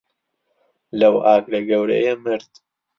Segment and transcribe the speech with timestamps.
[0.99, 2.51] لەو ئاگرە گەورەیە مرد.